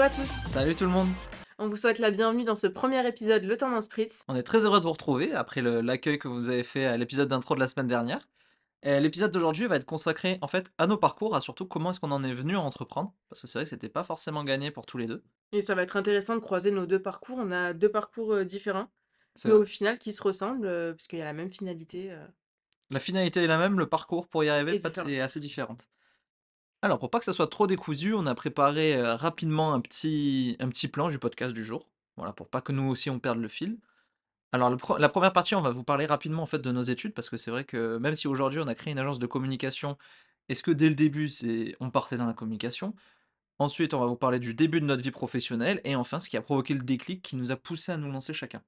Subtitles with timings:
[0.00, 1.08] Hello à tous Salut tout le monde
[1.58, 4.24] On vous souhaite la bienvenue dans ce premier épisode Le temps d'un spritz.
[4.28, 7.28] On est très heureux de vous retrouver après l'accueil que vous avez fait à l'épisode
[7.28, 8.26] d'intro de la semaine dernière.
[8.82, 12.12] L'épisode d'aujourd'hui va être consacré en fait à nos parcours, à surtout comment est-ce qu'on
[12.12, 14.86] en est venu à entreprendre, parce que c'est vrai que c'était pas forcément gagné pour
[14.86, 15.22] tous les deux.
[15.52, 17.36] Et ça va être intéressant de croiser nos deux parcours.
[17.38, 18.88] On a deux parcours euh, différents,
[19.44, 19.60] mais vrai.
[19.60, 22.10] au final qui se ressemblent, euh, parce qu'il y a la même finalité.
[22.10, 22.26] euh.
[22.88, 25.90] La finalité est la même, le parcours pour y arriver Est est assez différente.
[26.82, 30.56] Alors pour pas que ça soit trop décousu, on a préparé rapidement un petit,
[30.92, 31.86] plan du podcast du jour,
[32.16, 33.78] voilà, pour pas que nous aussi on perde le fil.
[34.52, 37.28] Alors la première partie, on va vous parler rapidement en fait de nos études, parce
[37.28, 39.98] que c'est vrai que même si aujourd'hui on a créé une agence de communication,
[40.48, 41.30] est-ce que dès le début
[41.80, 42.94] on partait dans la communication?
[43.58, 46.38] Ensuite, on va vous parler du début de notre vie professionnelle, et enfin ce qui
[46.38, 48.62] a provoqué le déclic qui nous a poussé à nous lancer chacun.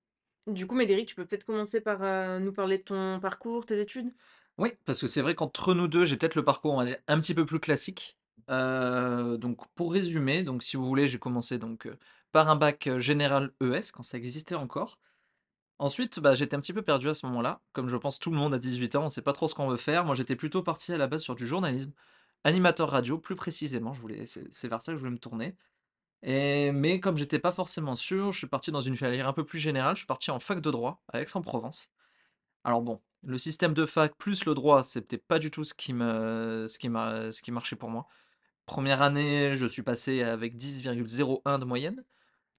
[0.47, 4.13] Du coup, Médéric, tu peux peut-être commencer par nous parler de ton parcours, tes études?
[4.59, 6.99] Oui, parce que c'est vrai qu'entre nous deux, j'ai peut-être le parcours, on va dire,
[7.09, 8.17] un petit peu plus classique.
[8.49, 11.89] Donc pour résumer, donc si vous voulez, j'ai commencé donc,
[12.33, 14.99] par un bac, général ES quand ça existait encore.
[15.79, 18.37] Ensuite, bah, j'étais un petit peu perdu à ce moment-là, comme je pense tout le
[18.37, 20.05] monde à 18 ans, on sait pas trop ce qu'on veut faire.
[20.05, 21.93] Moi, j'étais plutôt parti à la base sur du journalisme,
[22.45, 25.57] animateur radio plus précisément, je voulais c'est vers ça que je voulais me tourner
[26.25, 29.59] mais comme j'étais pas forcément sûr, je suis parti dans une filière un peu plus
[29.59, 31.91] générale, je suis parti en fac de droit à Aix-en-Provence.
[32.65, 35.93] Alors bon, le système de fac plus le droit, c'était pas du tout ce qui
[35.93, 38.07] me ce qui m'a ce qui marchait pour moi.
[38.67, 42.05] Première année, je suis passé avec 10,01 de moyenne.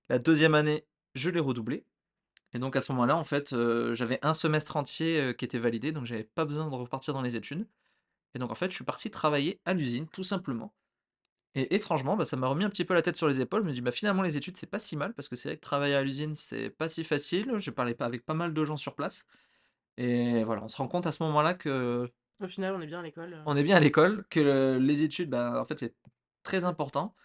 [0.09, 1.85] La deuxième année, je l'ai redoublé
[2.53, 5.59] et donc à ce moment-là, en fait, heu, j'avais un semestre entier, heu, qui était
[5.59, 7.67] validé, donc j'avais pas besoin de repartir dans les études
[8.35, 10.73] et donc en fait, je suis parti travailler à l'usine, tout simplement
[11.55, 13.61] et étrangement, bah, ça m'a remis un petit peu la tête sur les épaules.
[13.63, 15.55] Je me dis: «Bah, finalement, les études, c'est pas si mal» parce que c'est vrai
[15.57, 17.51] que travailler à l'usine, c'est pas si facile.
[17.59, 19.25] J'ai parlé pas avec pas mal de gens sur place
[19.97, 22.09] et voilà, on se rend compte à ce moment-là que
[22.41, 23.33] Au final, on est bien à l'école.
[23.33, 23.43] euh.
[23.45, 25.93] on est bien à l'école, que les études, bah, en fait, c'est
[26.43, 27.15] très important,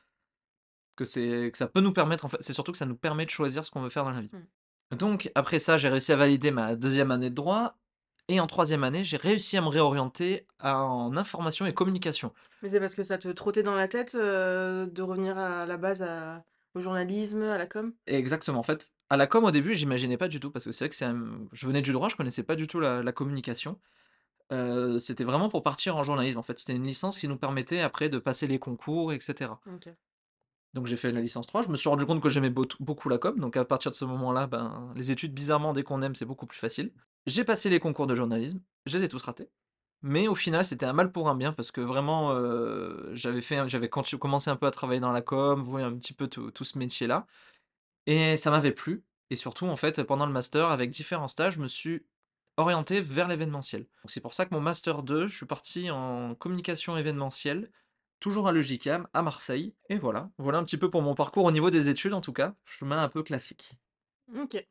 [0.96, 3.24] que c'est que ça peut nous permettre en fait c'est surtout que ça nous permet
[3.24, 4.30] de choisir ce qu'on veut faire dans la vie.
[4.32, 4.96] Mmh.
[4.96, 7.76] Donc après ça, j'ai réussi à valider ma deuxième année de droit
[8.28, 12.32] et en troisième année, j'ai réussi à me réorienter à en information et communication.
[12.62, 15.76] Mais c'est parce que ça te trottait dans la tête euh, de revenir à la
[15.76, 16.44] base à-
[16.78, 17.92] au journalisme, à la com?
[18.06, 20.84] Exactement, en fait, à la com, au début, j'imaginais pas du tout parce que c'est
[20.84, 23.12] vrai que c'est un je venais du droit, je connaissais pas du tout la la
[23.12, 23.80] communication.
[24.50, 26.58] Heu, c'était vraiment pour partir en journalisme, en fait.
[26.58, 29.60] C'était une licence qui nous permettait après de passer les concours et cetera.
[29.66, 29.90] Ok.
[30.74, 33.08] Donc j'ai fait la licence 3, je me suis rendu compte que j'aimais beau beaucoup
[33.08, 36.14] la com, donc à partir de ce moment-là, ben, les études bizarrement dès qu'on aime,
[36.14, 36.92] c'est beaucoup plus facile.
[37.26, 39.48] J'ai passé les concours de journalisme, je les ai tous ratés,
[40.02, 43.68] mais au final, c'était un mal pour un bien parce que vraiment, heu, j'avais fait
[43.68, 46.50] j'avais commencé un peu à travailler dans la com, vous voyez un petit peu tout
[46.50, 47.26] tout ce métier-là
[48.06, 51.60] et ça m'avait plu et surtout, en fait, pendant le master, avec différents stages, je
[51.60, 52.06] me suis
[52.56, 53.86] orienté vers l'événementiel.
[54.06, 57.70] C'est pour ça que mon master 2, je suis parti en communication événementielle,
[58.20, 60.30] toujours à l'UJCAM, à Marseille et voilà.
[60.38, 63.02] Voilà un petit peu pour mon parcours au niveau des études en tout cas, chemin
[63.02, 63.74] un peu classique.
[64.34, 64.66] Ok.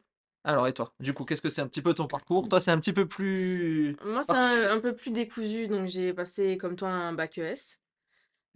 [0.47, 0.93] Alors et toi?
[1.01, 2.47] Du coup, qu'est-ce que c'est un petit peu ton parcours?
[2.47, 6.13] Toi, c'est un petit peu plus Moi, c'est un, un peu plus décousu, donc j'ai
[6.13, 7.79] passé comme toi un bac ES.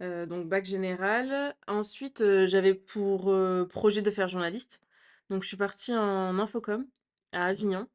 [0.00, 1.54] euh, donc bac général.
[1.66, 4.80] Ensuite, euh, j'avais pour euh, projet de faire journaliste.
[5.28, 6.86] Donc je suis partie en infocom
[7.32, 7.86] à Avignon.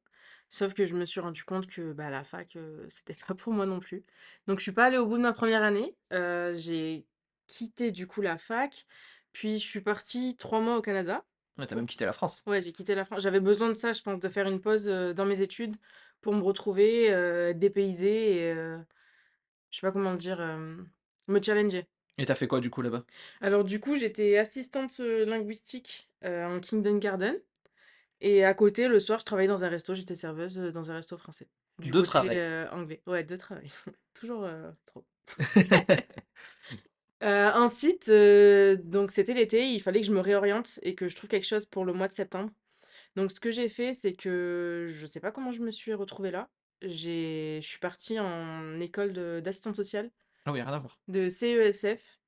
[0.50, 2.56] Sauf que je me suis rendu compte que bah, la fac,
[2.90, 4.06] c'était pas pour moi non plus.
[4.46, 5.96] Donc je suis pas allée au bout de ma première année.
[6.12, 7.08] J'ai
[7.48, 8.86] quitté du coup la fac.
[9.34, 11.26] Puis je suis partie trois mois au Canada.
[11.58, 12.44] Ouais, tu même quitté la France?
[12.48, 13.22] Ouais, j'ai quitté la France.
[13.22, 15.76] J'avais besoin de ça, je pense, de faire une pause euh, dans mes études
[16.22, 18.78] pour me retrouver, euh, dépaysée et euh,
[19.72, 20.78] je sais pas comment le dire, euh,
[21.28, 21.88] me challenger.
[22.18, 23.04] Et t'as fait quoi du coup là-bas?
[23.42, 27.36] Alors du coup, j'étais assistante euh, linguistique euh, en Kindergarten.
[28.22, 29.94] Et à côté, le soir, je travaillais dans un resto.
[29.94, 31.48] J'étais serveuse euh, dans un resto français.
[31.80, 32.38] Du De côté travail.
[32.38, 33.02] euh, anglais.
[33.08, 33.70] Ouais, de travail.
[34.14, 35.06] Toujours euh, trop.
[37.24, 41.16] Euh, ensuite, euh, donc c'était l'été, il fallait que je me réoriente et que je
[41.16, 42.52] trouve quelque chose pour le mois de septembre.
[43.16, 46.32] Donc ce que j'ai fait, c'est que je sais pas comment je me suis retrouvée
[46.32, 46.50] là.
[46.84, 50.12] J'ai, je suis partie en école de- d'assistante sociale,
[50.46, 51.00] Ah oui, rien à voir.
[51.08, 52.20] de CESF.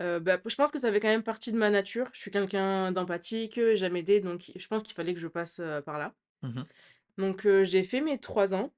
[0.00, 2.08] Euh, bah, je pense que ça avait quand même partie de ma nature.
[2.12, 5.98] Je suis quelqu'un d'empathique, j'aime aider, donc je pense qu'il fallait que je passe par
[5.98, 6.14] là.
[6.42, 6.62] Mmh
[7.18, 8.72] Donc j'ai fait mes trois ans.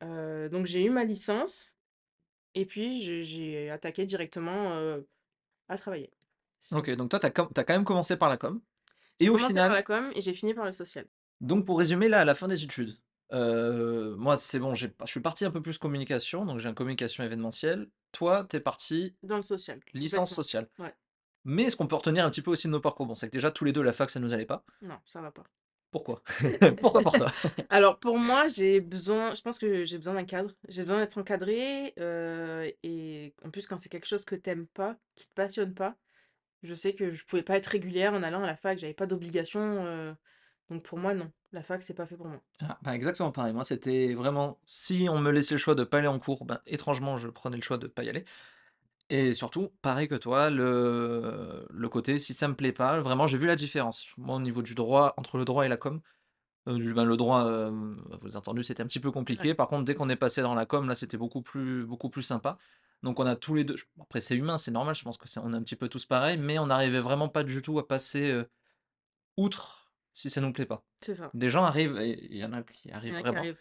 [0.00, 1.73] Donc j'ai eu ma licence
[2.54, 5.00] et puis j'ai j'ai attaqué directement euh,
[5.68, 6.10] à travailler.
[6.72, 7.30] OK, donc toi, t'as as
[7.64, 8.60] quand même commencé par la com
[9.20, 11.06] J'ai et au commencé par final la com et j'ai fini par le social.
[11.40, 12.96] Donc pour résumer là, à la fin des études,
[13.30, 17.24] moi c'est bon, j'ai je suis parti un peu plus communication, donc j'ai un communication
[17.24, 17.90] événementielle.
[18.12, 20.42] Toi, tu es parti Dans le social, licence complètement.
[20.42, 20.68] sociale.
[20.78, 20.94] Ouais.
[21.44, 23.32] Mais ce qu'on peut retenir un petit peu aussi de nos parcours, bon, c'est que
[23.32, 24.64] déjà tous les 2 la fac ça nous allait pas.
[24.80, 25.42] Non, ça va pas.
[25.94, 26.22] Pourquoi?
[26.80, 27.30] Pourquoi pour toi?
[27.68, 30.52] Alors pour moi, j'ai besoin, je pense que j'ai besoin d'un cadre.
[30.68, 34.96] J'ai besoin d'être encadrée euh, et en plus quand c'est quelque chose que t'aimes pas,
[35.14, 35.96] qui te passionne pas,
[36.64, 39.06] Je sais que je pouvais pas être régulière en allant à la fac, j'avais pas
[39.06, 40.16] d'obligation, heu,
[40.70, 42.42] donc pour moi non, la fac c'est pas fait pour moi.
[42.60, 43.52] Ah, bah, exactement pareil.
[43.52, 46.60] Moi, c'était vraiment si on me laissait le choix de pas aller en cours, ben,
[46.66, 48.24] étrangement, je prenais le choix de pas y aller
[49.10, 53.38] et surtout, pareil que toi, le le côté si ça me plaît pas, vraiment j'ai
[53.38, 54.06] vu la différence.
[54.16, 56.00] Moi, au niveau du droit, entre le droit et la com,
[56.66, 59.54] du ben, le droit, vous avez entendu, c'était un petit peu Ouais, compliqué.
[59.54, 62.22] Par contre, dès qu'on est passé dans la com, là, c'était beaucoup plus beaucoup plus
[62.22, 62.58] sympa.
[63.02, 65.28] Donc on a tous les 2 j après c'est humain, c'est normal, je pense que
[65.28, 67.78] c'est on est un petit peu tous pareils, mais on n'arrivait vraiment pas du tout
[67.78, 68.42] à passer,
[69.36, 70.82] outre si ça nous plaît pas.
[71.02, 71.30] c'est ça.
[71.34, 73.24] Des gens arrivent et il y en a qui Il y arrivent en a qui
[73.24, 73.58] vraiment arrivent.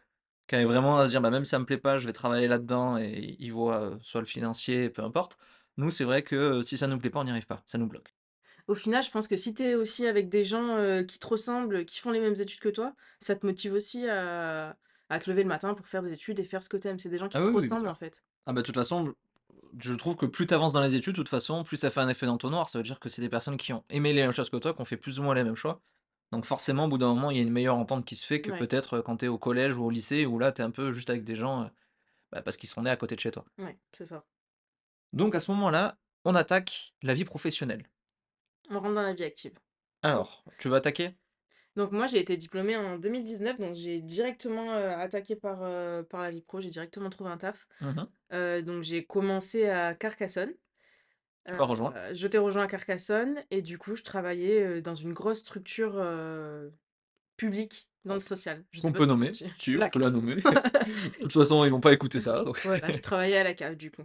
[0.47, 2.13] Qui arrivent vraiment à se dire: «Bah, même si ça me plaît pas, je vais
[2.13, 5.37] travailler là-dedans» et ils voient, soit le financier, peu importe.
[5.77, 7.87] Nous, c'est vrai que, si ça nous plaît pas, on n'y arrive pas, ça nous
[7.87, 8.13] bloque.
[8.67, 11.85] Au final, je pense que si tu es aussi avec des gens, qui te ressemblent,
[11.85, 14.77] qui font les mêmes études que toi, ça te motive aussi à
[15.09, 16.97] à te lever le matin pour faire des études et faire ce que tu aimes.
[16.97, 18.23] C'est des gens qui Ah te oui, oui, bien ressemblent, en fait.
[18.47, 19.13] Ah bah, de toute façon,
[19.79, 22.01] je trouve que plus tu avances dans les études, de toute façon, plus ça fait
[22.01, 22.69] un effet d'entonnoir.
[22.69, 24.73] Ça veut dire que c'est des personnes qui ont aimé les mêmes choses que toi,
[24.73, 25.81] qui ont fait plus ou moins les mêmes choix.
[26.33, 28.41] Donc forcément, au bout d'un moment, il y a une meilleure entente qui se fait
[28.41, 30.61] que Ouais, peut-être, heu, quand tu es au collège ou au lycée où là, tu
[30.61, 31.69] es un peu juste avec des gens, heu,
[32.31, 33.45] bah, parce qu'ils sont nés à côté de chez toi.
[33.57, 34.23] ouais, c'est ça.
[35.13, 37.87] Donc à ce moment-là, on attaque la vie professionnelle.
[38.69, 39.53] On rentre dans la vie active.
[40.01, 41.15] Alors, tu veux attaquer?
[41.75, 46.41] donc moi, j'ai été diplômée en 2019, donc j'ai directement, heu, attaqué par, la vie
[46.41, 47.67] pro, j'ai directement trouvé un taf.
[47.79, 50.53] Mmh donc j'ai commencé à Carcassonne.
[51.49, 51.93] M'as rejoint.
[52.13, 56.01] je t'ai rejoint à Carcassonne et du coup, je travaillais, dans une grosse structure,
[57.37, 58.63] publique dans le social.
[58.71, 59.31] Je sais Qu'on pas peut nommer.
[59.31, 60.35] tu Si, on la peut la nommer.
[60.41, 63.77] De toute façon, ils vont pas écouter ça, donc Voilà, je travaillais à la CAF,
[63.77, 64.03] du coup.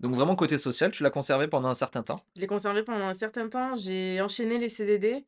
[0.00, 2.24] donc vraiment côté social, tu l'as conservé pendant un certain temps?
[2.36, 5.24] Je l'ai conservé pendant un certain temps, j'ai enchaîné les CDD.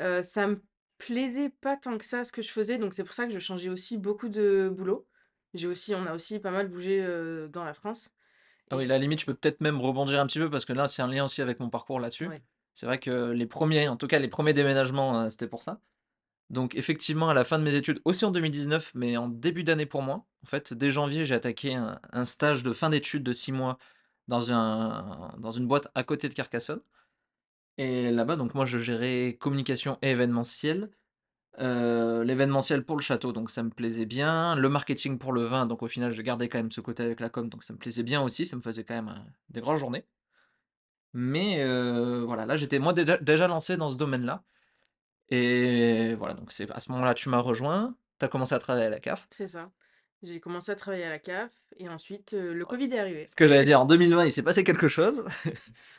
[0.00, 0.62] Heu, ça me
[0.98, 3.38] plaisait pas tant que ça, ce que je faisais, donc c'est pour ça que je
[3.38, 5.06] changeais aussi beaucoup de boulot.
[5.54, 7.02] J'ai aussi on a aussi pas mal bougé,
[7.52, 8.10] dans la France
[8.70, 10.72] Ah oui, et la limite, je peux peut-être même rebondir un petit peu parce que
[10.72, 12.26] là, c'est un lien aussi avec mon parcours là-dessus.
[12.26, 12.42] ouais,
[12.74, 15.80] C'est vrai que les premiers, en tout cas les premiers déménagements, heu, c'était pour ça.
[16.50, 19.86] Donc effectivement, à la fin de mes études, aussi en 2019, mais en début d'année
[19.86, 23.32] pour moi, en fait, dès janvier, j'ai attaqué un un stage de fin d'études de
[23.34, 23.78] 6 mois
[24.28, 26.82] dans un dans une boîte à côté de Carcassonne
[27.78, 30.90] et là-bas, donc moi, je gérais communication et événementiel.
[31.60, 34.54] Heu, l'événementiel pour le château, donc ça me plaisait bien.
[34.56, 37.20] Le marketing pour le vin, donc au final, j'ai gardé quand même ce côté avec
[37.20, 39.20] la com, donc ça me plaisait bien aussi, ça me faisait quand même, heu,
[39.50, 40.04] des grosses journées.
[41.14, 44.44] Mais heu, voilà, là, j'étais moi déjà déjà lancé dans ce domaine-là
[45.30, 48.86] et voilà, donc c'est à ce moment-là, tu m'as rejoint, tu as commencé à travailler
[48.86, 49.28] à la CAF.
[49.30, 49.70] c'est ça.
[50.22, 53.26] J'ai commencé à travailler à la CAF et ensuite, le covid est arrivé.
[53.28, 55.24] Ce que j'allais dire, en 2020, il s'est passé quelque chose.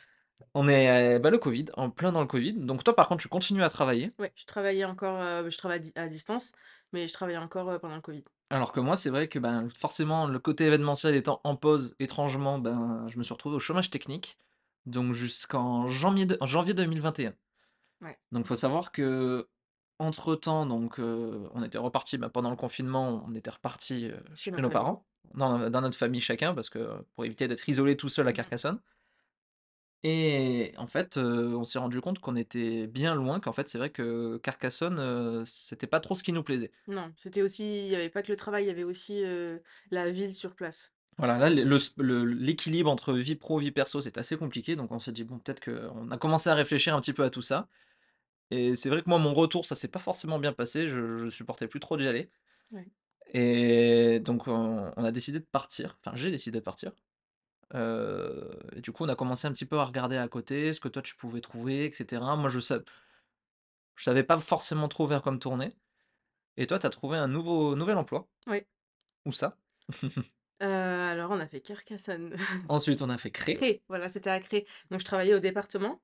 [0.54, 3.22] On est, heu, bah, le covid, en plein dans le covid, donc toi, par contre,
[3.22, 6.52] tu continues à travailler, Ouais, je travaillais encore, heu, je travaille à di à distance,
[6.92, 8.24] mais je travaillais encore, heu, pendant le covid.
[8.50, 12.58] alors que moi, c'est vrai que, ben, forcément, le côté événementiel étant en pause, étrangement,
[12.58, 14.38] ben, je me suis retrouvé au chômage technique,
[14.86, 17.34] donc jusqu'en janvier de janvier 2021.
[18.02, 23.24] Ouais, Donc faut savoir qu'entre temps, donc heu, on était reparti bah, pendant le confinement,
[23.28, 24.18] on était reparti heu,
[24.56, 28.08] chez nos parents, dans dans notre famille chacun, parce que pour éviter d'être isolé tout
[28.10, 28.80] seul à Mmh Carcassonne
[30.02, 33.90] et en fait, on s'est rendu compte qu'on était bien loin, qu'en fait, c'est vrai
[33.90, 36.72] que Carcassonne, c'était pas trop ce qui nous plaisait.
[36.86, 39.22] Non, c'était aussi il y avait pas que le travail, il y avait aussi,
[39.90, 40.92] la ville sur place.
[41.18, 41.62] Voilà, là, le
[41.98, 45.38] le l'équilibre entre vie pro, vie perso, c'est assez compliqué, donc on s'est dit: «Bon,
[45.38, 47.68] peut-être qu'on a commencé à réfléchir un petit peu à tout ça
[48.50, 51.28] et c'est vrai que moi, mon retour, ça s'est pas forcément bien passé, je je
[51.30, 52.30] supportais plus trop d'y aller.
[52.70, 52.90] Ouais,
[53.32, 56.92] Et donc on on a décidé de partir, enfin j'ai décidé de partir,
[57.74, 60.80] heu et du coup on a commencé un petit peu à regarder à côté, ce
[60.80, 62.36] que toi tu pouvais trouver et cetera.
[62.36, 62.80] Moi je sa
[63.94, 65.76] je savais pas forcément trop vers quoi me tourner
[66.58, 68.28] et toi tu as trouvé un nouveau nouvel emploi.
[68.46, 68.66] ouais.
[69.24, 69.56] Où ça?
[70.60, 70.66] Heu,
[71.10, 72.36] alors on a fait Carcassonne.
[72.68, 73.56] Ensuite on a fait Cré.
[73.56, 74.66] Cré, voilà, c'était à Cré.
[74.90, 76.02] Donc je travaillais au département.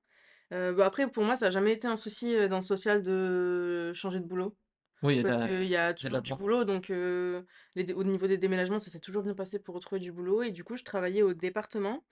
[0.52, 3.02] Heu, bah, après pour moi ça a jamais été un souci, heu, dans le social
[3.02, 4.56] de changer de boulot.
[5.02, 8.90] Oui, il y a y toujours du boulot donc les au niveau des déménagements, ça
[8.90, 12.02] s'est toujours bien passé pour retrouver du boulot et du coup je travaillais au département,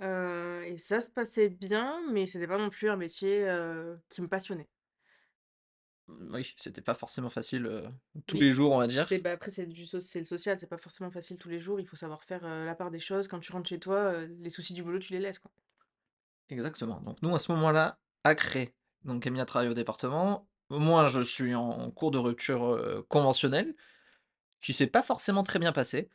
[0.00, 3.46] et ça se passait bien, mais c'était pas non plus un métier,
[4.08, 4.68] qui me passionnait.
[6.08, 7.68] Mmh, oui, c'était pas forcément facile,
[8.26, 9.06] tous Oui, les jours on va dire.
[9.06, 11.60] c'est bah, après c'est du so c'est le social, c'est pas forcément facile tous les
[11.60, 13.28] jours, il faut savoir faire, la part des choses.
[13.28, 15.50] Quand tu rentres chez toi, les soucis du boulot, tu les laisses, quoi.
[16.50, 17.00] Exactement.
[17.00, 20.48] Donc nous à ce moment-là, à Cré, donc Camille a travaillé au département.
[20.70, 23.74] Moi je suis en cours de rupture, conventionnelle,
[24.60, 26.10] qui s'est pas forcément très bien passé.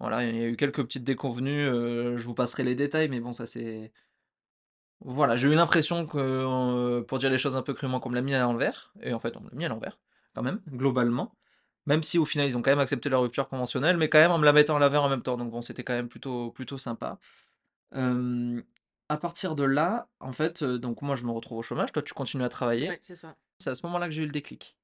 [0.00, 3.32] Voilà, il y a eu quelques petites déconvenues, je vous passerai les détails, mais bon,
[3.32, 3.92] ça c'est
[5.00, 8.22] voilà, j'ai eu l'impression que, pour dire les choses un peu crûment, qu'on me l'a
[8.22, 9.98] mis à l'envers et en fait, on me l'a mis à l'envers,
[10.34, 11.36] quand même, globalement.
[11.86, 14.30] Même si au final, ils ont quand même accepté la rupture conventionnelle, mais quand même
[14.30, 16.50] en me la mettant à l'envers en même temps, donc bon, c'était quand même plutôt
[16.52, 17.18] plutôt sympa.
[17.92, 22.14] À partir de là, en fait, donc moi je me retrouve au chômage, toi tu
[22.14, 22.88] continues à travailler.
[22.88, 23.36] Ouais, c'est ça.
[23.64, 24.76] C'est à ce moment-là que j'ai eu le déclic.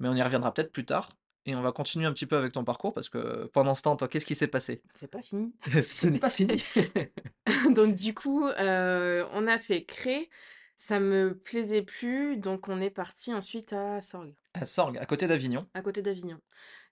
[0.00, 1.10] Mais on y reviendra peut-être plus tard
[1.44, 3.96] et on va continuer un petit peu avec ton parcours parce que pendant ce temps,
[3.96, 4.80] toi, qu'est-ce qui s'est passé?
[4.94, 5.54] C'est pas fini.
[5.82, 6.64] Ce n'est pas fini.
[7.74, 10.30] Donc du coup, on a fait Cré,
[10.78, 15.28] ça me plaisait plus, donc on est parti ensuite à Sorgues, À Sorgues, à côté
[15.28, 15.66] d'Avignon.
[15.74, 16.40] à côté d'Avignon.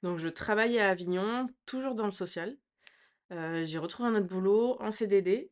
[0.03, 2.57] Donc je travaillais à Avignon, toujours dans le social.
[3.33, 5.51] Heu, j'ai retrouvé un autre boulot en CDD.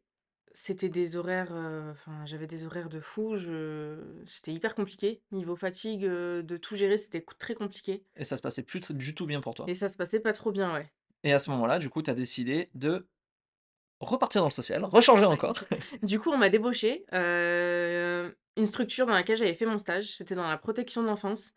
[0.54, 5.22] C'était des horaires, heu, enfin j'avais des horaires de fou, je c'était hyper compliqué.
[5.30, 8.80] Niveau fatigue, heu, de tout gérer, c'était co très compliqué Et ça se passait plus
[8.80, 9.66] tr du tout bien pour toi.
[9.66, 10.92] et ça se passait pas trop bien, ouais.
[11.24, 13.08] Et à ce moment-là, du coup, tu as décidé de
[14.00, 15.36] repartir dans le social, rechanger Ouais.
[15.36, 15.56] encore.
[16.02, 20.34] Du coup, on m'a débauchée, heu, une structure dans laquelle j'avais fait mon stage, c'était
[20.34, 21.52] dans la protection de l'enfance.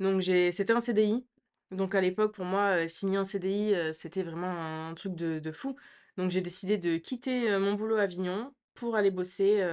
[0.00, 1.26] Donc j'ai c'était un CDI.
[1.72, 5.38] Donc à l'époque, pour moi, heu, signer un CDI, heu, c'était vraiment un truc de
[5.40, 5.76] de fou.
[6.18, 9.64] Donc j'ai décidé de quitter, mon boulot à Avignon pour aller bosser,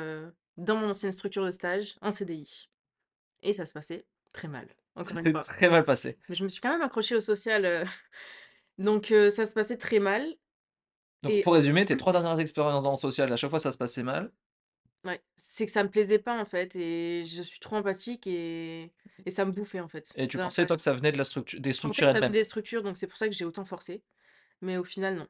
[0.58, 2.70] dans mon ancienne structure de stage en CDI
[3.44, 5.44] et ça se passait très mal, encore une s'est fois.
[5.44, 6.18] très mal passé.
[6.30, 7.86] Mais je me suis quand même accrochée au social,
[8.80, 10.36] donc ça se passait très mal
[11.24, 13.72] Donc et pour résumer, tes 3 dernières expériences dans le social, à chaque fois ça
[13.74, 14.32] se passait mal?
[15.04, 18.92] Ouais, c'est que ça me plaisait pas, en fait et je suis trop empathique et
[19.28, 20.16] et ça me bouffait, en fait.
[20.16, 22.10] et tu pensais toi que ça venait de la structu des Je pensais structures que
[22.12, 22.40] ça venait elles-mêmes?
[22.40, 24.04] des structures, donc c'est pour ça que j'ai autant forcé,
[24.62, 25.28] mais au final, non.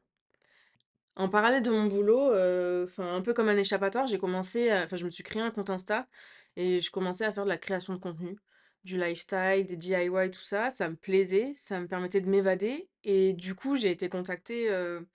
[1.16, 4.84] En parallèle de mon boulot, heu, enfin, un peu comme un échappatoire, j'ai commencé à
[4.84, 6.08] enfin, je me suis créé un compte Insta
[6.56, 8.36] et je commençais à faire de la création de contenu,
[8.84, 10.70] du lifestyle, des DIY, tout ça.
[10.70, 15.08] Ça me plaisait, ça me permettait de m'évader et du coup, j'ai été contactée, heu,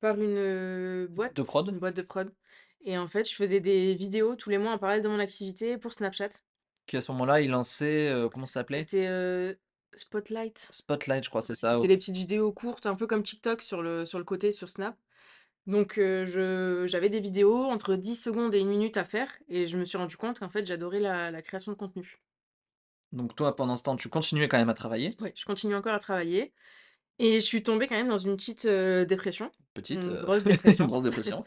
[0.00, 1.72] par une, heu, De boîte, prod?
[1.72, 2.34] une boîte de prod
[2.82, 5.78] et en fait, je faisais des vidéos tous les mois en parallèle de mon activité
[5.78, 6.30] pour Snapchat.
[6.86, 8.88] Qui à ce moment-là, il lançait, heu, comment ça s'appelait?
[8.88, 9.58] C'était, heu,
[9.94, 10.72] Spotlight.
[10.72, 11.88] Spotlight, je crois, c'est Ouais, ça, fait OK.
[11.88, 14.96] des petites vidéos courtes, un peu comme TikTok sur le sur le côté, sur Snap.
[15.66, 19.66] Donc heu, je j'avais des vidéos entre 10 secondes et une minute à faire et
[19.66, 22.18] je me suis rendu compte qu'en fait, j'adorais la la création de contenu.
[23.12, 25.94] Donc toi, pendant ce temps, tu continuais quand même à travailler, Ouais, je continue encore
[25.94, 26.52] à travailler
[27.18, 30.44] et je suis tombée quand même dans une petite, heu, dépression, petite, une heu, grosse
[30.80, 31.44] une dépression, grosse dépression.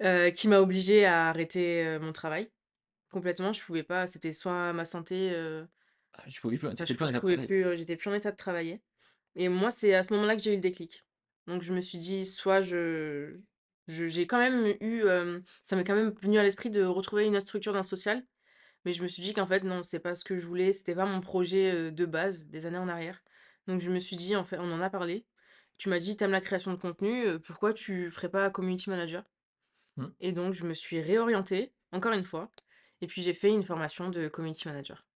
[0.00, 2.50] heu, qui m'a obligée à arrêter, heu, mon travail
[3.10, 3.52] complètement.
[3.54, 5.68] Je pouvais pas, c'était soit ma santé, heu,
[6.14, 7.38] Ah, tu pouvais plus, tu enfin je étais plus pou en je état de pouvais
[7.38, 7.48] travail.
[7.48, 8.82] plus, heu, j'étais plus en état de travailler
[9.36, 11.04] et moi, c'est à ce moment-là que j'ai eu le déclic.
[11.46, 13.40] Donc je me suis dit: «Soit je
[13.88, 17.24] je» j'ai quand même eu, hem, ça m'est quand même venu à l'esprit de retrouver
[17.26, 18.24] une autre structure dans le social
[18.84, 20.94] Mais je me suis dit qu'en fait, non, c'est pas ce que je voulais, c'était
[20.96, 23.22] pas mon projet, heu, de base, des années en arrière.
[23.68, 25.26] Donc je me suis dit, en fait on en a parlé.
[25.78, 29.24] Tu m'as dit: t'aimes la création de contenu, heu, pourquoi tu ferais pas community manager?»
[29.96, 30.12] Mmh.
[30.20, 32.50] et donc je me suis réorientée, encore une fois
[33.02, 35.06] et puis j'ai fait une formation de community manager.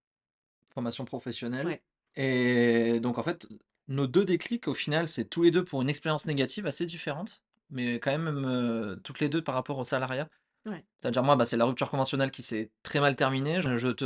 [0.72, 1.82] Formation professionnelle Ouais,
[2.16, 3.46] et donc en fait,
[3.88, 7.44] nos 2 déclics au final, c'est tous les 2 pour une expérience négative assez différente,
[7.70, 10.28] mais quand même, heu, toutes les 2 par rapport au salariat.
[10.66, 10.86] ouais.
[11.02, 13.60] C'est-à-dire moi, bah, c'est la rupture conventionnelle qui s'est très mal terminée.
[13.62, 14.04] Je je te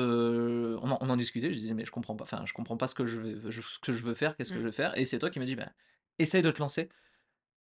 [0.82, 2.88] on en on en discutait, je disais: «Mais je comprends pas, enfin, je comprends pas
[2.88, 4.62] ce que je je ce que je veux faire, qu'est-ce que Mmh.
[4.62, 5.70] je veux faire?» et c'est toi qui m'as dit: «Bah,
[6.18, 6.90] essaye de te lancer».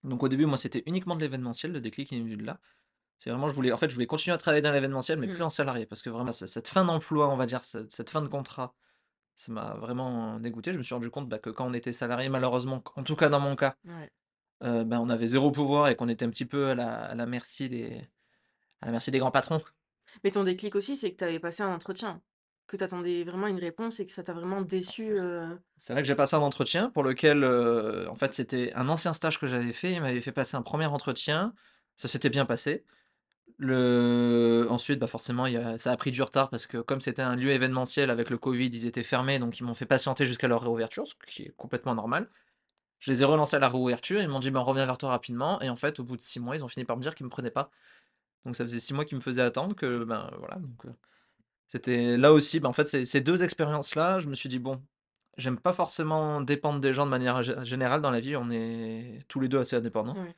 [0.05, 2.61] Donc au début, moi, c'était uniquement de l'événementiel, le déclic il est venu de là.
[3.19, 5.43] C'est vraiment je voulais en fait, je voulais continuer à travailler dans l'événementiel, mais plus
[5.43, 5.45] Mmh.
[5.45, 8.23] en salarié parce que vraiment ce cette fin d'emploi, on va dire, ce cette fin
[8.23, 8.75] de contrat,
[9.37, 10.73] ça m'a vraiment dégoûté.
[10.73, 13.29] Je me suis rendu compte, bah, que quand on était salarié, malheureusement, en tout cas
[13.29, 14.11] dans mon cas, Ouais.
[14.61, 17.27] bah, on avait zéro pouvoir et qu'on était un petit peu à la à la
[17.27, 18.09] merci des
[18.81, 19.61] à la merci des grands patrons.
[20.25, 22.21] Mais ton déclic aussi, c'est que tu avais passé un entretien,
[22.67, 26.03] que tu attendais vraiment une réponse et que ça t'a vraiment déçu, heu C'est vrai
[26.03, 29.73] que j'ai passé un entretien pour lequel, en fait, c'était un ancien stage que j'avais
[29.73, 29.93] fait.
[29.93, 31.55] Il m'avait fait passer un premier entretien.
[31.97, 32.85] Ça s'était bien passé.
[33.64, 37.00] Le ensuite, bah, forcément, il y a ça a pris du retard parce que comme
[37.00, 40.26] c'était un lieu événementiel avec le covid, ils étaient fermés, donc ils m'ont fait patienter
[40.26, 42.28] jusqu'à leur réouverture, ce qui est complètement normal.
[43.00, 45.11] Je les ai relancés à la réouverture, ils m'ont dit: «Ben, on revient vers toi
[45.11, 47.14] rapidement» et en fait, au bout de 6 mois, ils ont fini par me dire
[47.14, 47.71] qu'ils me prenaient pas.
[48.47, 50.95] Donc ça faisait 6 mois qu'ils me faisaient attendre que, ben, voilà, donc heu,
[51.69, 54.83] c'était là aussi, ben, en fait, ces 2 expériences-là, je me suis dit: «Bon,
[55.38, 59.25] j'aime pas forcément dépendre des gens de manière gé générale dans la vie, on est
[59.28, 60.14] tous les 2 assez indépendants».
[60.14, 60.35] ouais.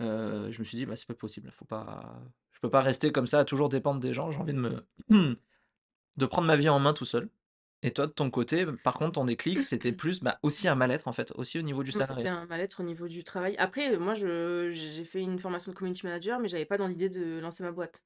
[0.00, 2.22] Heu, je me suis dit: «Bah, c'est pas possible, faut pas
[2.62, 4.86] je peux pas rester comme ça à toujours dépendre des gens, j'ai envie de me
[6.16, 7.30] de prendre ma vie en main tout seul».
[7.82, 11.08] Et toi, de ton côté, par contre, ton déclic, c'était plus, bah, aussi un mal-être,
[11.08, 12.28] en fait, aussi au niveau du c'était salariat?
[12.28, 13.54] un mal-être au niveau du travail.
[13.58, 16.86] Après, heu, moi, je j'ai fait une formation de community manager, mais j'avais pas dans
[16.86, 18.02] l'idée de lancer ma boîte.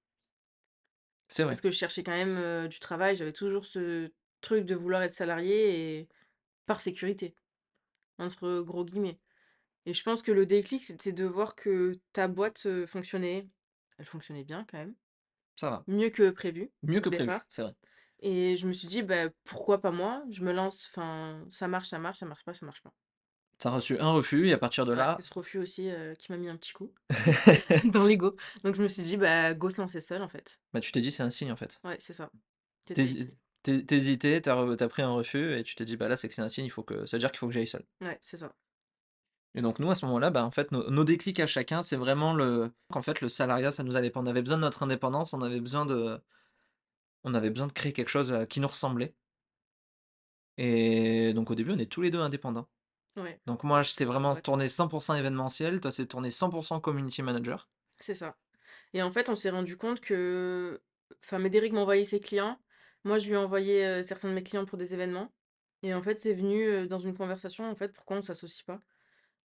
[1.29, 4.65] C'est Parce vrai, que je cherchais quand même, heu, du travail, j'avais toujours ce truc
[4.65, 6.09] de vouloir être salariée et
[6.67, 7.37] «par sécurité»,
[8.19, 9.21] entre gros guillemets.
[9.87, 13.49] Et je pense que le déclic, c'était de voir que ta boîte, heu, fonctionnait.
[13.99, 14.95] Elle fonctionnait bien quand même,
[15.57, 15.87] ça va.
[15.87, 17.43] mieux que prévu Mieux au que départ.
[17.43, 17.75] prévu, c'est vrai.
[18.21, 21.89] Et je me suis dit: «Bah, pourquoi pas moi?» je me lance, enfin, ça marche,
[21.89, 22.95] ça marche, ça marche pas, ça marche pas.
[23.59, 25.89] Tu as reçu un refus et à partir de Ouais, là c'est ce refus aussi,
[25.91, 26.95] heu, qui m'a mis un petit coup
[27.93, 28.37] dans l'ego.
[28.63, 30.59] Donc je me suis dit: «Bah, go se lancer seul, en fait».
[30.73, 31.83] bah, tu t'es dit: «C'est un signe, en fait».
[31.85, 32.31] Ouais, c'est ça.
[32.95, 33.31] Tu C'était hési
[33.63, 35.97] tu tu hésitais, tu as re tu as pris un refus et tu t'es dit:
[35.97, 37.47] «Bah, là, c'est que c'est un signe, il faut que ça veut dire qu'il faut
[37.49, 37.85] que j'aille seul».
[38.01, 38.55] ouais, c'est ça.
[39.55, 41.97] Et donc nous, à ce moment-là, bah, en fait, nos nos déclics à chacun, c'est
[41.97, 44.21] vraiment le qu'en fait, le salariat, ça nous allait pas.
[44.21, 46.21] On avait besoin de notre indépendance, on avait besoin de
[47.25, 49.17] on avait besoin de créer quelque chose, heu, qui nous ressemblait
[50.57, 52.69] et donc au début, on est tous les 2 indépendants.
[53.17, 54.45] Ouais, Donc moi, c'est vraiment boîte.
[54.45, 57.71] tourné 100% événementiel, toi, c'est tourné 100% community manager.
[57.99, 58.37] C'est ça
[58.95, 60.83] et en fait, on s'est rendu compte que
[61.25, 62.59] enfin, Médéric m'envoyait ses clients.
[63.05, 65.33] Moi, je lui envoyais, heu, certains de mes clients pour des événements
[65.83, 68.81] et en fait, c'est venu, heu, dans une conversation, en fait, pourquoi on s'associe pas?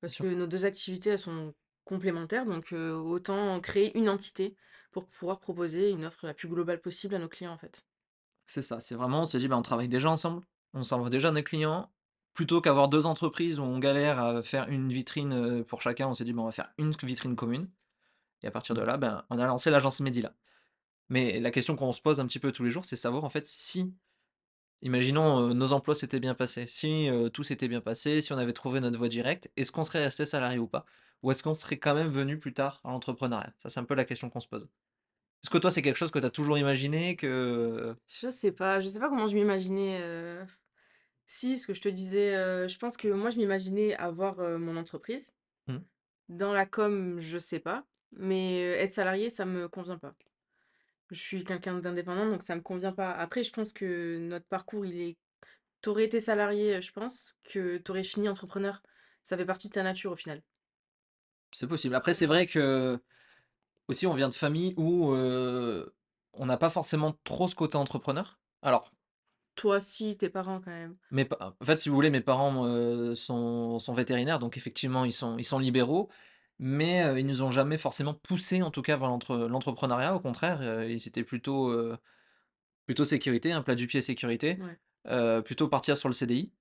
[0.02, 1.54] Parce que nos 2 activités, elles sont
[1.86, 4.56] complémentaires donc heu, autant créer une entité
[4.92, 7.86] pour pouvoir proposer une offre la plus globale possible à nos clients, en fait.
[8.46, 11.32] C'est ça, c'est vraiment on s'est dit: «Bah, on travaille déjà ensemble, on s'envoie déjà
[11.32, 11.92] nos clients».
[12.34, 16.14] Plutôt qu'avoir 2 entreprises où on galère à faire une vitrine, heu, pour chacun, on
[16.14, 17.70] s'est dit: «Bah, on va faire une vitrine commune»
[18.44, 20.36] et à partir de là, ben, on a lancé l'agence Medila.
[21.10, 23.30] Mais la question qu'on se pose un petit peu tous les jours, c'est savoir en
[23.30, 23.96] fait si,
[24.82, 28.38] imaginons, heu, nos emplois s'étaient bien passés, si, heu, tout s'était bien passé, si on
[28.38, 30.86] avait trouvé notre voie directe, est-ce qu'on serait resté salarié ou pas?
[31.24, 33.54] Ou est-ce qu'on serait quand même venu plus tard à l'entrepreneuriat?
[33.58, 34.70] Ça, c'est un peu la question qu'on se pose.
[35.44, 38.80] Est-ce que toi, c'est quelque chose que tu as toujours imaginé que Je sais pas,
[38.80, 40.02] je sais pas comment je m'imaginais,
[41.28, 42.34] si, ce que je te disais,
[42.68, 45.34] je pense que moi, je m'imaginais avoir, mon entreprise.
[45.68, 45.84] mmh,
[46.30, 50.16] Dans la com, je sais pas, mais être salarié, ça me convient pas.
[51.12, 53.12] Je suis quelqu'un d'indépendant, donc ça me convient pas.
[53.12, 55.18] Après, je pense que notre parcours, il est
[55.82, 58.82] tu aurais été salarié, heu, je pense que tu aurais fini entrepreneur.
[59.24, 60.42] Ça fait partie de ta nature, au final.
[61.52, 61.96] c'est possible.
[61.96, 63.00] Après, c'est vrai que
[63.90, 65.14] Aussi, on vient de familles où,
[66.34, 68.40] on n'a pas forcément trop ce côté entrepreneur.
[68.62, 68.92] Alors,
[69.56, 70.98] Toi, si, tes parents, quand même.
[71.12, 72.66] mes pa en fait, si vous voulez, mes parents,
[73.16, 76.10] sont sont vétérinaires, donc effectivement, ils sont ils sont libéraux,
[76.60, 80.16] mais heu, ils nous ont jamais forcément poussés, en tout cas, vers l'entre l'entrepreneuriat.
[80.16, 81.98] Au contraire, heu, ils étaient plutôt, heu,
[82.88, 84.80] plutôt sécurité, un plat du pied sécurité, Ouais.
[85.08, 86.54] heu, plutôt partir sur le CDI.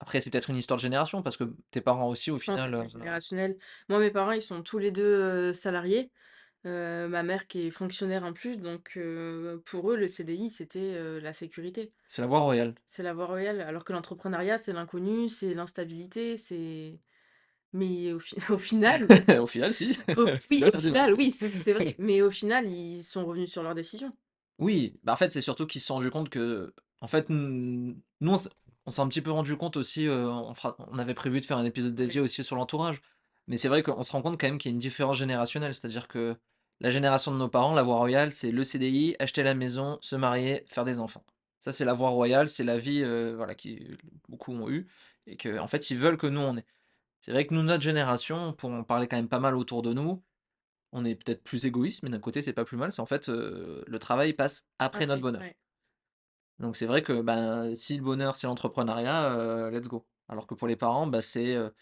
[0.00, 2.60] Après, c'est peut-être une histoire de génération parce que tes parents aussi, au Je pense
[2.60, 3.58] final, c'est générationnel.
[3.88, 5.02] Moi, mes parents, ils sont tous les 2
[5.50, 6.10] heu, salariés.
[6.64, 8.98] Ma mère qui est fonctionnaire en plus, donc
[9.66, 11.92] pour eux, le CDI, c'était, la sécurité.
[12.06, 12.76] c'est la voie royale.
[12.86, 17.00] C'est la voie royale, alors que l'entrepreneuriat, c'est l'inconnu, c'est l'instabilité, c'est
[17.72, 19.08] mais au fi au final
[19.40, 19.98] Au final, si.
[20.16, 23.24] au Au oui, final, au final, oui, c'est c'est vrai, mais au final, ils sont
[23.26, 24.12] revenus sur leurs décisions.
[24.58, 28.00] Oui, bah, en fait, c'est surtout qu'ils se sont rendus compte que, en fait, n
[28.20, 28.50] nous, on s'est
[28.84, 31.56] on s'est un petit peu rendu compte aussi, on fera on avait prévu de faire
[31.56, 33.00] un épisode dédié aussi sur l'entourage.
[33.46, 35.72] Mais c'est vrai qu'on se rend compte quand même qu'il y a une différence générationnelle.
[35.74, 36.36] C'est-à-dire que
[36.80, 40.16] la génération de nos parents, la voie royale, c'est le CDI, acheter la maison, se
[40.16, 41.24] marier, faire des enfants.
[41.60, 43.96] Ça, c'est la voie royale, c'est la vie, heu, voilà, qui
[44.28, 44.88] beaucoup ont eu
[45.26, 46.66] et qu'en fait, ils veulent que nous, on ait.
[47.22, 49.92] C'est vrai que nous, notre génération, pour en parler quand même pas mal autour de
[49.94, 50.22] nous,
[50.92, 52.92] on est peut-être plus égoïste, mais d'un côté, c'est pas plus mal.
[52.92, 55.42] C'est en fait, heu, le travail passe après notre bonheur.
[55.42, 55.56] ouais,
[56.58, 60.06] Donc c'est vrai que, ben, si le bonheur, c'est l'entrepreneuriat, heu, let's go.
[60.28, 61.74] Alors que pour les parents, bah, c'est, heu,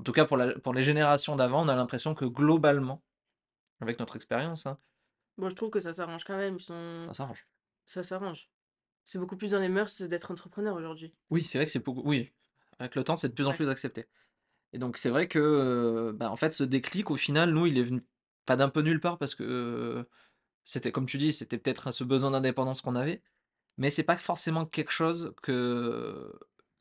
[0.00, 3.02] en tout cas pour la pour les générations d'avant, on a l'impression que globalement,
[3.80, 4.78] avec notre expérience, hein,
[5.36, 6.74] bon, je trouve que ça s'arrange quand même, ça
[7.14, 7.46] s'arrange.
[7.86, 8.50] ça s'arrange.
[9.04, 11.14] C'est beaucoup plus dans les mœurs d'être entrepreneur aujourd'hui.
[11.30, 12.32] Oui, c'est vrai que c'est beaucoup oui,
[12.78, 14.06] avec le temps, c'est de plus en plus accepté.
[14.72, 17.82] Et donc c'est vrai que, bah, en fait, ce déclic, au final, nous, il est
[17.82, 18.04] venu
[18.46, 20.06] pas d'un peu nulle part parce que,
[20.64, 23.22] c'était comme tu dis, c'était peut-être ce besoin d'indépendance qu'on avait.
[23.78, 26.32] Mais c'est pas forcément quelque chose que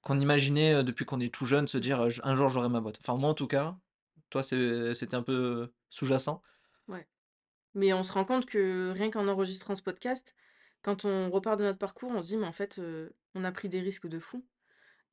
[0.04, 2.82] qu'on imaginait, depuis qu'on est tout jeune, se dire, heu: «J un jour j'aurai ma
[2.82, 3.00] boîte».
[3.02, 3.78] Enfin moi en tout cas,
[4.32, 6.42] toi c'était un peu sous-jacent?
[6.88, 7.08] ouais.
[7.76, 10.36] Mais on se rend compte que rien qu'en enregistrant ce podcast,
[10.84, 12.82] quand on repart de notre parcours, on se dit: «Mais en fait,
[13.36, 14.46] on a pris des risques de fou,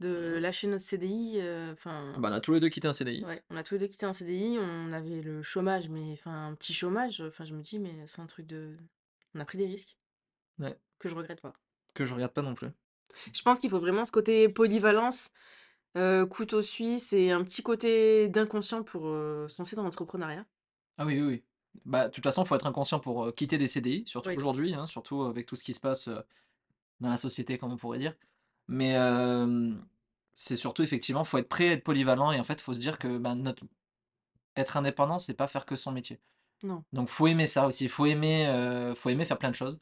[0.00, 1.72] de lâcher notre CDI», heu,
[2.12, 3.28] Ah enfin bah, on a tous les 2 quitté un CDI.
[3.28, 6.48] Ouais, on a tous les 2 quitté un CDI, on avait le chômage, mais enfin
[6.48, 8.76] un petit chômage, enfin je me dis: «Mais c'est un truc de»
[9.34, 9.96] on a pris des risques
[10.58, 11.52] Ouais, que je regrette pas.
[11.94, 12.70] que je regarde pas non plus.
[13.34, 15.30] Je pense qu'il faut vraiment ce côté polyvalence,
[15.96, 20.46] heu, couteau suisse et un petit côté d'inconscient pour, heu, se lancer dans l'entrepreneuriat.
[20.96, 21.44] Ah oui, oui, oui.
[21.84, 24.74] Bah, de toute façon, faut être inconscient pour, heu, quitter des CDI, surtout Oui, aujourd'hui,
[24.74, 26.22] hein, surtout avec tout ce qui se passe, heu,
[27.00, 28.16] dans la société comme on pourrait dire.
[28.68, 28.94] Mais,
[30.34, 32.98] c'est surtout effectivement, faut être prêt à être polyvalent et en fait, faut se dire
[32.98, 33.64] que, bah, notre
[34.56, 36.20] être indépendant, c'est pas faire que son métier.
[36.62, 36.84] non.
[36.92, 39.80] Donc faut aimer ça aussi, faut aimer, faut aimer faire plein de choses.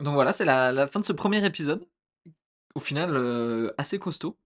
[0.00, 1.86] Donc voilà, c'est la la fin de ce premier épisode.
[2.74, 4.36] Au final, assez costaud.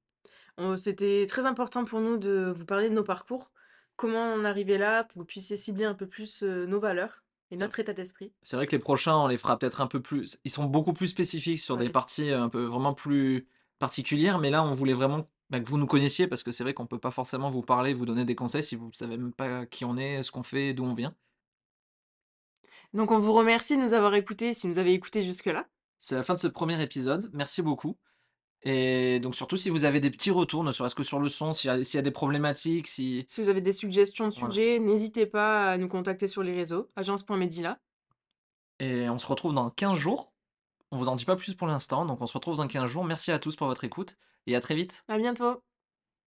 [0.56, 3.50] On c'était très important pour nous de vous parler de nos parcours,
[3.96, 7.23] comment on arrivait là, pour que vous puissiez cibler un peu plus, nos valeurs
[7.54, 8.32] et notre état d'esprit.
[8.42, 10.92] c'est vrai que les prochains, on les fera peut-être un peu plus ils sont beaucoup
[10.92, 13.46] plus spécifiques sur des parties, un peu vraiment plus
[13.78, 16.74] particulières, mais là, on voulait vraiment bah, que vous nous connaissiez parce que c'est vrai
[16.74, 19.66] qu'on peut pas forcément vous parler, vous donner des conseils si vous savez même pas
[19.66, 21.14] qui on est, ce qu'on fait, d'où on vient.
[22.92, 25.66] Donc on vous remercie de nous avoir écoutés, si vous avez écouté jusque-là.
[25.98, 27.30] C'est la fin de ce premier épisode.
[27.32, 27.96] Merci beaucoup
[28.64, 31.52] et donc surtout si vous avez des petits retours, ne serait-ce que sur le son,
[31.52, 34.34] s'il y a s'il y a des problématiques, si Si vous avez des suggestions de
[34.34, 37.78] voilà sujets, n'hésitez pas à nous contacter sur les réseaux, agence.medila.
[38.78, 40.32] et on se retrouve dans 15 jours.
[40.90, 43.04] On vous en dit pas plus pour l'instant, donc on se retrouve dans 15 jours.
[43.04, 45.04] Merci à tous pour votre écoute et à très vite.
[45.08, 45.73] À bientôt.